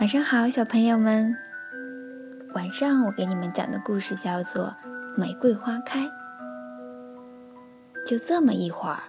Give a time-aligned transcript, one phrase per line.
[0.00, 1.36] 晚上好，小朋友们。
[2.52, 4.74] 晚上我给你们讲的故事叫做
[5.18, 6.00] 《玫瑰花开》。
[8.04, 9.04] 就这么一会儿，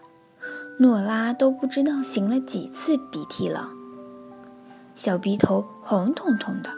[0.77, 3.70] 诺拉都不知道擤了几次鼻涕了，
[4.93, 6.70] 小鼻头红彤彤的。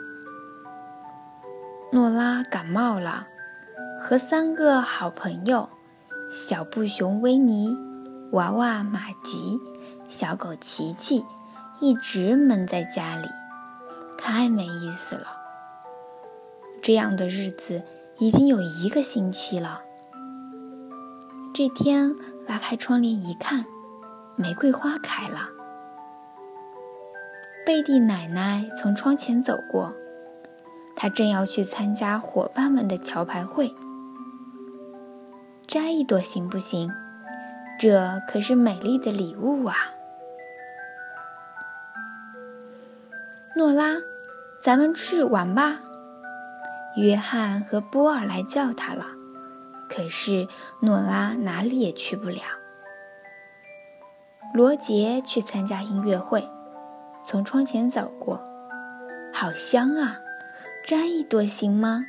[1.91, 3.27] 诺拉感冒了，
[4.01, 5.69] 和三个好朋友——
[6.31, 7.77] 小布熊维尼、
[8.31, 9.59] 娃娃玛吉、
[10.07, 11.25] 小狗琪琪，
[11.81, 13.27] 一直闷在家里。
[14.17, 15.27] 太没意思了！
[16.81, 17.83] 这样的日子
[18.19, 19.81] 已经有一个星期了。
[21.53, 22.15] 这天
[22.47, 23.65] 拉开窗帘一看，
[24.35, 25.49] 玫瑰花开了。
[27.65, 29.93] 贝蒂奶奶从窗前走过，
[30.95, 33.73] 她正要去参加伙伴们的桥牌会。
[35.67, 36.89] 摘一朵行不行？
[37.79, 39.75] 这可是美丽的礼物啊！
[43.57, 43.97] 诺拉。
[44.59, 45.81] 咱们去玩吧。
[46.95, 49.05] 约翰和波尔来叫他了，
[49.87, 50.47] 可是
[50.79, 52.41] 诺拉哪里也去不了。
[54.53, 56.47] 罗杰去参加音乐会，
[57.23, 58.41] 从窗前走过，
[59.31, 60.19] 好香啊！
[60.83, 62.05] 摘一朵行吗？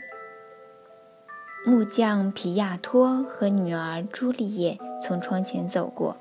[1.67, 6.17] 木匠皮亚托和女儿朱丽叶从窗前走过，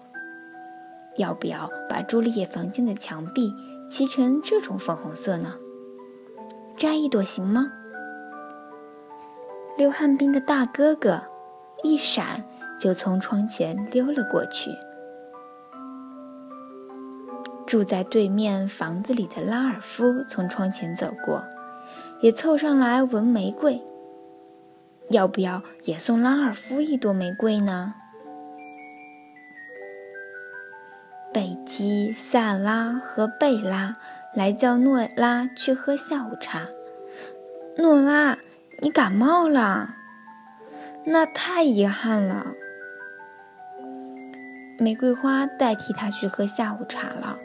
[1.15, 3.53] 要不要把朱丽叶房间的墙壁
[3.89, 5.55] 漆成这种粉红色呢？
[6.77, 7.71] 摘一朵行吗？
[9.77, 11.21] 溜旱冰的大哥哥
[11.83, 12.43] 一闪
[12.79, 14.71] 就从窗前溜了过去。
[17.65, 21.43] 住在对面房子里的拉尔夫从窗前走过，
[22.21, 23.81] 也凑上来闻玫瑰。
[25.09, 27.93] 要不要也送拉尔夫一朵玫瑰呢？
[31.37, 33.95] 贝基、萨拉和贝拉。
[34.33, 36.61] 来叫诺拉去喝下午茶。
[37.77, 38.39] 诺拉，
[38.81, 39.95] 你感冒了，
[41.05, 42.47] 那太遗憾了。
[44.79, 47.37] 玫瑰花代替他去喝下午茶了，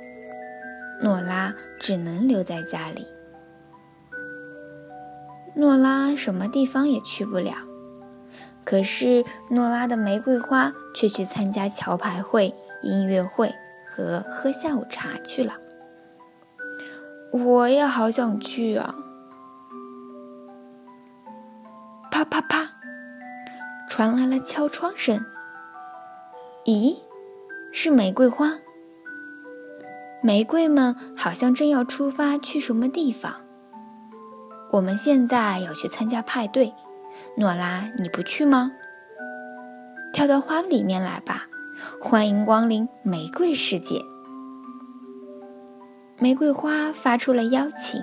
[1.02, 3.06] 诺拉只能留在家里。
[5.54, 7.56] 诺拉什么地方也去不了，
[8.64, 13.54] 可是诺拉的玫瑰花却去参加桥牌会、音乐会
[13.94, 15.54] 和喝下午茶去了。
[17.30, 18.94] 我也好想去啊！
[22.10, 22.70] 啪啪啪，
[23.88, 25.24] 传来了敲窗声。
[26.64, 26.96] 咦，
[27.72, 28.58] 是玫瑰花。
[30.22, 33.34] 玫瑰们好像正要出发去什么地方。
[34.70, 36.72] 我们现在要去参加派对，
[37.36, 38.72] 诺拉，你不去吗？
[40.12, 41.48] 跳到花里面来吧！
[42.00, 44.00] 欢迎光临玫瑰世界。
[46.18, 48.02] 玫瑰花发出了邀请，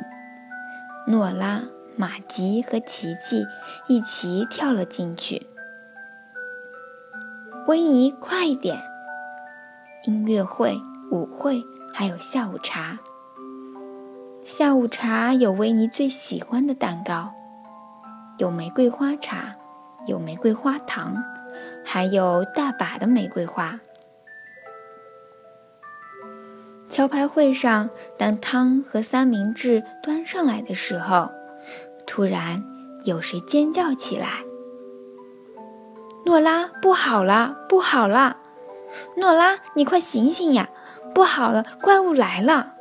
[1.07, 1.63] 诺拉、
[1.95, 3.45] 玛吉和琪琪
[3.87, 5.47] 一起跳了进去。
[7.67, 8.81] 维尼，快一点！
[10.05, 11.63] 音乐会、舞会，
[11.93, 12.99] 还有下午茶。
[14.43, 17.31] 下午茶有维尼最喜欢的蛋糕，
[18.37, 19.55] 有玫瑰花茶，
[20.07, 21.23] 有玫瑰花糖，
[21.83, 23.79] 还有大把的玫瑰花。
[26.89, 31.29] 桥牌会上，当汤和三明治端上来的时候，
[32.07, 32.63] 突然
[33.03, 34.43] 有谁尖叫起来
[36.25, 38.37] ：“诺拉，不好了，不好了！
[39.17, 40.69] 诺拉，你快醒醒呀！
[41.13, 42.75] 不好了，怪物来了！”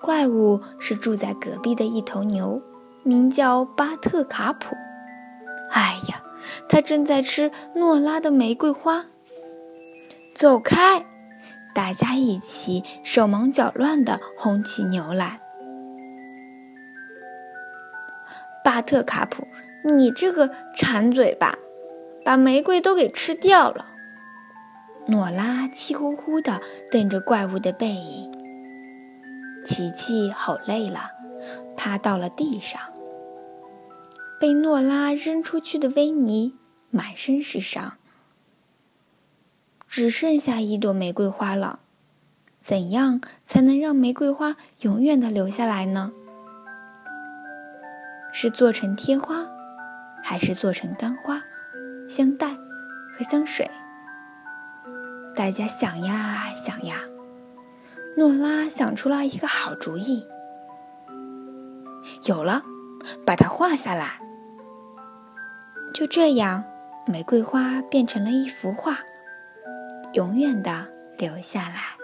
[0.00, 2.62] 怪物是住在隔壁的一头牛，
[3.02, 4.76] 名叫巴特卡普。
[5.70, 6.22] 哎呀，
[6.68, 9.06] 他正在吃诺拉的玫瑰花。
[10.34, 11.04] 走开！
[11.74, 15.40] 大家一起手忙脚乱地轰起牛来。
[18.64, 19.46] 巴特卡普，
[19.84, 21.54] 你这个馋嘴巴，
[22.24, 23.86] 把玫瑰都给吃掉了！
[25.06, 26.60] 诺拉气呼呼地
[26.90, 28.30] 瞪着怪物的背影。
[29.64, 31.10] 琪琪吼累了，
[31.76, 32.80] 趴到了地上。
[34.40, 36.54] 被诺拉扔出去的维尼
[36.90, 37.94] 满身是伤。
[39.86, 41.80] 只剩下一朵玫瑰花了，
[42.60, 46.12] 怎样才能让玫瑰花永远的留下来呢？
[48.32, 49.46] 是做成贴花，
[50.22, 51.42] 还是做成干花、
[52.08, 52.54] 香袋
[53.12, 53.68] 和香水？
[55.34, 57.00] 大家想呀想呀，
[58.16, 60.26] 诺拉想出了一个好主意。
[62.26, 62.62] 有了，
[63.24, 64.20] 把它画下来。
[65.92, 66.62] 就这样
[67.06, 68.98] 玫瑰花变成了一幅画
[70.12, 70.86] 永远的
[71.18, 71.98] 留下来。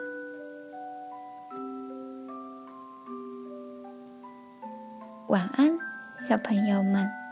[5.28, 5.76] 晚安
[6.28, 7.24] 小朋友们。